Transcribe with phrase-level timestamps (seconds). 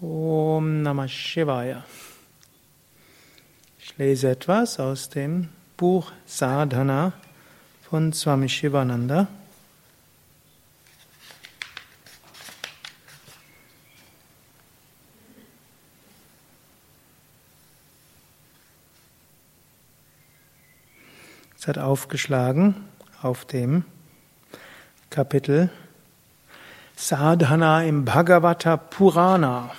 [0.00, 1.82] Om Namah Shivaya.
[3.80, 7.14] Ich lese etwas aus dem Buch Sadhana
[7.82, 9.26] von Swami Shivananda.
[21.58, 22.76] Es hat aufgeschlagen
[23.20, 23.84] auf dem
[25.10, 25.70] Kapitel
[26.94, 29.72] Sadhana im Bhagavata Purana.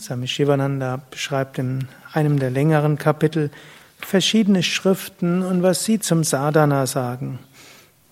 [0.00, 3.50] Swami Shivananda beschreibt in einem der längeren Kapitel
[3.98, 7.38] verschiedene Schriften und was sie zum Sadhana sagen.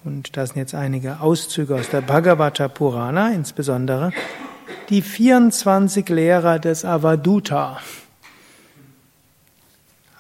[0.05, 4.13] Und da sind jetzt einige Auszüge aus der Bhagavata Purana, insbesondere
[4.89, 7.81] die 24 Lehrer des Avaduta.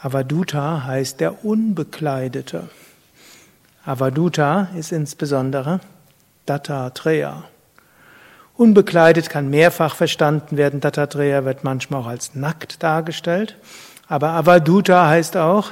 [0.02, 2.68] Avaduta heißt der Unbekleidete.
[3.84, 5.80] Avaduta ist insbesondere
[6.46, 7.45] Dattatreya.
[8.60, 10.80] Unbekleidet kann mehrfach verstanden werden.
[10.80, 13.56] Dattatreya wird manchmal auch als nackt dargestellt.
[14.07, 15.71] Aber Avaduta heißt auch,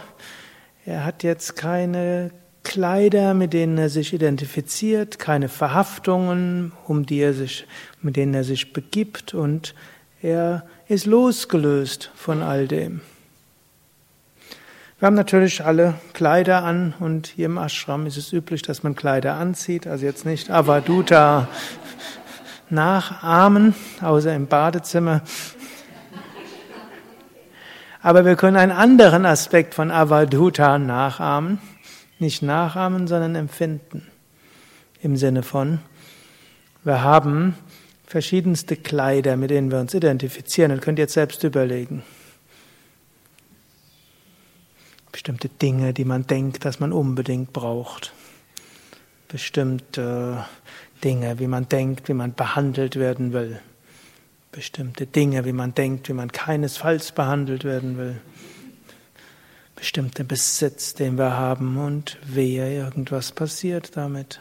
[0.87, 2.31] er hat jetzt keine
[2.65, 7.67] Kleider, mit denen er sich identifiziert, keine Verhaftungen, um die er sich,
[8.01, 9.75] mit denen er sich begibt und
[10.23, 13.03] er ist losgelöst von all dem.
[14.99, 18.97] Wir haben natürlich alle Kleider an und hier im Ashram ist es üblich, dass man
[18.97, 21.49] Kleider anzieht, also jetzt nicht Avaduta
[22.71, 25.23] nachahmen, außer im Badezimmer.
[28.01, 31.59] Aber wir können einen anderen Aspekt von Avaduta nachahmen.
[32.19, 34.07] Nicht nachahmen, sondern empfinden.
[35.03, 35.81] Im Sinne von,
[36.85, 37.55] wir haben
[38.07, 40.73] verschiedenste Kleider, mit denen wir uns identifizieren.
[40.73, 42.03] Und könnt jetzt selbst überlegen.
[45.13, 48.13] Bestimmte Dinge, die man denkt, dass man unbedingt braucht.
[49.29, 50.47] Bestimmte
[51.05, 53.61] Dinge, wie man denkt, wie man behandelt werden will.
[54.53, 58.21] Bestimmte Dinge, wie man denkt, wie man keinesfalls behandelt werden will.
[59.77, 64.41] Bestimmte Besitz, den wir haben und wehe, irgendwas passiert damit.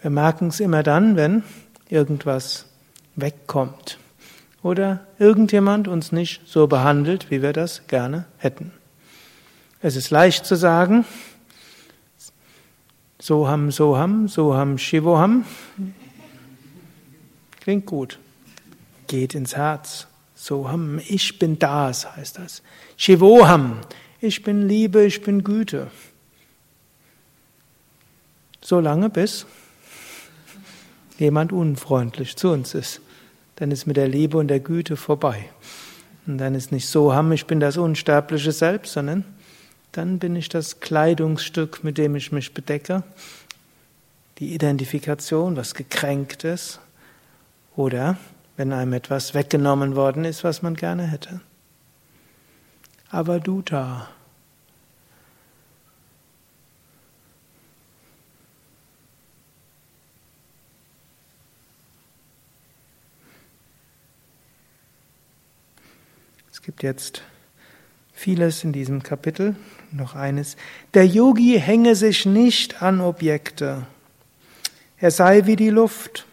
[0.00, 1.42] Wir merken es immer dann, wenn
[1.88, 2.66] irgendwas
[3.16, 3.98] wegkommt
[4.62, 8.72] oder irgendjemand uns nicht so behandelt, wie wir das gerne hätten.
[9.82, 11.04] Es ist leicht zu sagen,
[13.20, 15.44] Soham, Soham, Soham, Shivoham.
[17.60, 18.18] Klingt gut.
[19.08, 20.06] Geht ins Herz.
[20.34, 22.62] Soham, ich bin das, heißt das.
[22.96, 23.76] Shivoham,
[24.20, 25.90] ich bin Liebe, ich bin Güte.
[28.62, 29.44] Solange bis
[31.18, 33.02] jemand unfreundlich zu uns ist.
[33.56, 35.50] Dann ist mit der Liebe und der Güte vorbei.
[36.26, 39.24] Und dann ist nicht Soham, ich bin das unsterbliche Selbst, sondern
[39.92, 43.02] dann bin ich das Kleidungsstück, mit dem ich mich bedecke,
[44.38, 46.80] die Identifikation, was gekränkt ist,
[47.76, 48.16] oder
[48.56, 51.40] wenn einem etwas weggenommen worden ist, was man gerne hätte.
[53.10, 54.08] Aber du da.
[66.52, 67.22] Es gibt jetzt
[68.20, 69.56] vieles in diesem Kapitel.
[69.92, 70.58] Noch eines.
[70.92, 73.86] Der Yogi hänge sich nicht an Objekte.
[74.98, 76.26] Er sei wie die Luft,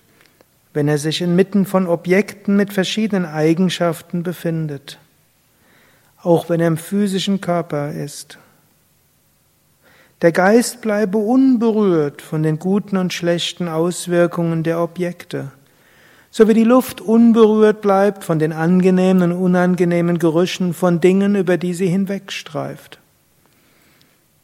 [0.74, 5.00] wenn er sich inmitten von Objekten mit verschiedenen Eigenschaften befindet,
[6.22, 8.38] auch wenn er im physischen Körper ist.
[10.22, 15.54] Der Geist bleibe unberührt von den guten und schlechten Auswirkungen der Objekte
[16.38, 21.58] so wie die Luft unberührt bleibt von den angenehmen und unangenehmen Gerüchen von Dingen, über
[21.58, 23.00] die sie hinwegstreift.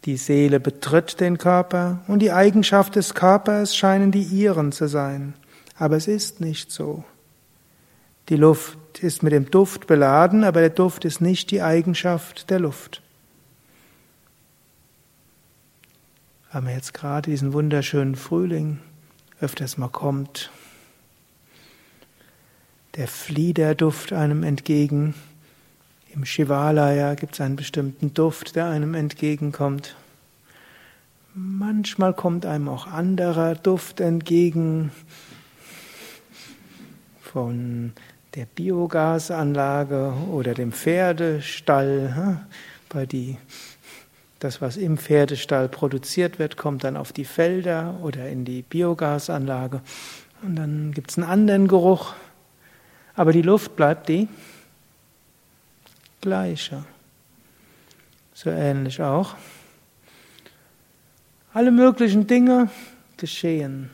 [0.05, 5.35] Die Seele betritt den Körper und die Eigenschaft des Körpers scheinen die ihren zu sein.
[5.77, 7.03] Aber es ist nicht so.
[8.29, 12.59] Die Luft ist mit dem Duft beladen, aber der Duft ist nicht die Eigenschaft der
[12.59, 13.03] Luft.
[16.49, 18.79] Haben wir jetzt gerade diesen wunderschönen Frühling,
[19.39, 20.49] öfters mal kommt,
[22.95, 25.15] der Fliederduft einem entgegen.
[26.13, 29.95] Im Shivalaya gibt es einen bestimmten Duft, der einem entgegenkommt.
[31.33, 34.91] Manchmal kommt einem auch anderer Duft entgegen
[37.19, 37.93] von
[38.35, 42.45] der Biogasanlage oder dem Pferdestall.
[42.89, 43.37] Bei die,
[44.37, 49.81] das, was im Pferdestall produziert wird, kommt dann auf die Felder oder in die Biogasanlage.
[50.43, 52.13] Und dann gibt es einen anderen Geruch.
[53.15, 54.27] Aber die Luft bleibt die
[56.21, 56.83] gleiche.
[58.33, 59.35] So ähnlich auch.
[61.53, 62.69] Alle möglichen Dinge
[63.17, 63.91] geschehen.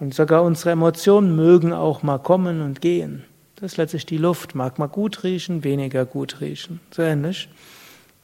[0.00, 3.24] Und sogar unsere Emotionen mögen auch mal kommen und gehen.
[3.56, 4.56] Das ist letztlich die Luft.
[4.56, 6.80] Mag mal gut riechen, weniger gut riechen.
[6.90, 7.48] So ähnlich.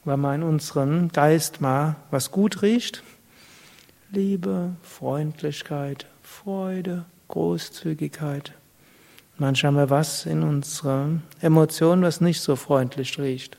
[0.03, 3.03] Wenn man in unserem Geist mal was gut riecht,
[4.11, 8.53] Liebe, Freundlichkeit, Freude, Großzügigkeit.
[9.41, 11.09] Manchmal haben wir was in unserer
[11.39, 13.57] Emotion, was nicht so freundlich riecht.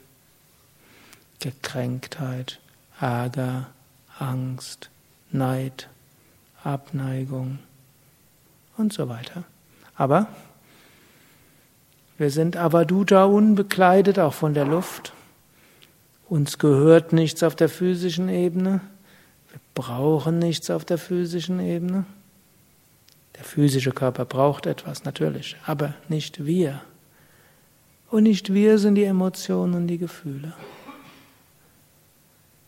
[1.40, 2.60] Gekränktheit,
[3.00, 3.66] Ärger,
[4.16, 4.90] Angst,
[5.32, 5.88] Neid,
[6.62, 7.58] Abneigung
[8.76, 9.42] und so weiter.
[9.96, 10.28] Aber
[12.16, 15.12] wir sind Avaduta unbekleidet, auch von der Luft.
[16.28, 18.82] Uns gehört nichts auf der physischen Ebene.
[19.50, 22.04] Wir brauchen nichts auf der physischen Ebene.
[23.36, 26.82] Der physische Körper braucht etwas, natürlich, aber nicht wir.
[28.10, 30.52] Und nicht wir sind die Emotionen und die Gefühle.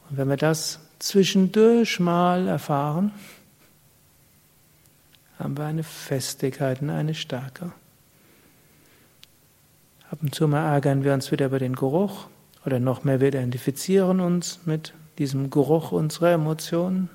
[0.09, 3.13] Und wenn wir das zwischendurch mal erfahren,
[5.39, 7.73] haben wir eine Festigkeit und eine Stärke.
[10.11, 12.29] Ab und zu mal ärgern wir uns wieder über den Geruch
[12.65, 17.11] oder noch mehr wir identifizieren uns mit diesem Geruch unserer Emotionen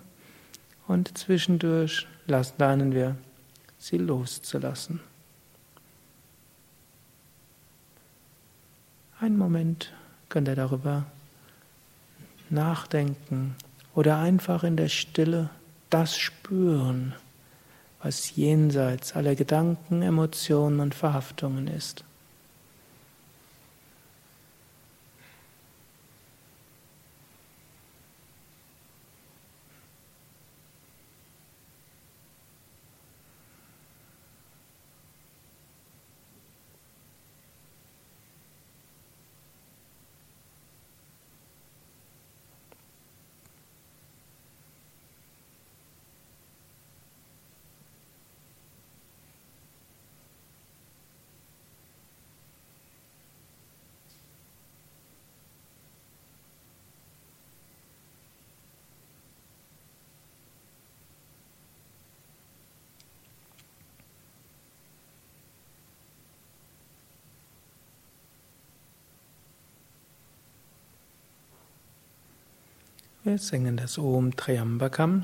[0.87, 3.15] und zwischendurch lernen wir,
[3.79, 4.99] sie loszulassen.
[9.19, 9.91] Einen Moment
[10.29, 11.05] könnt ihr darüber
[12.49, 13.55] nachdenken
[13.95, 15.49] oder einfach in der Stille
[15.89, 17.13] das spüren,
[18.01, 22.03] was jenseits aller Gedanken, Emotionen und Verhaftungen ist.
[73.29, 75.23] Wir singen das Om Triambakam.